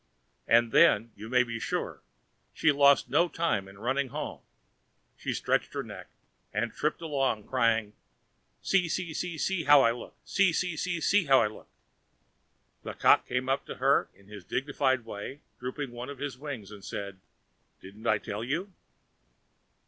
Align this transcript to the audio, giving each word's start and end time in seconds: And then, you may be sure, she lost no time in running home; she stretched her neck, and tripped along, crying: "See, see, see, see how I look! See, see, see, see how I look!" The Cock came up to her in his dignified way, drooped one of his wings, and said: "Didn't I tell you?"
And 0.47 0.71
then, 0.71 1.11
you 1.15 1.29
may 1.29 1.43
be 1.43 1.59
sure, 1.59 2.01
she 2.53 2.71
lost 2.71 3.07
no 3.07 3.27
time 3.29 3.67
in 3.67 3.77
running 3.77 4.07
home; 4.07 4.41
she 5.15 5.31
stretched 5.31 5.75
her 5.75 5.83
neck, 5.83 6.07
and 6.51 6.73
tripped 6.73 7.01
along, 7.01 7.43
crying: 7.45 7.93
"See, 8.63 8.89
see, 8.89 9.13
see, 9.13 9.37
see 9.37 9.65
how 9.65 9.83
I 9.83 9.91
look! 9.91 10.15
See, 10.25 10.53
see, 10.53 10.75
see, 10.75 11.01
see 11.01 11.25
how 11.25 11.39
I 11.41 11.45
look!" 11.45 11.69
The 12.81 12.95
Cock 12.95 13.27
came 13.27 13.47
up 13.47 13.63
to 13.67 13.75
her 13.75 14.09
in 14.15 14.25
his 14.27 14.43
dignified 14.43 15.05
way, 15.05 15.41
drooped 15.59 15.91
one 15.91 16.09
of 16.09 16.17
his 16.17 16.35
wings, 16.35 16.71
and 16.71 16.83
said: 16.83 17.19
"Didn't 17.79 18.07
I 18.07 18.17
tell 18.17 18.43
you?" 18.43 18.73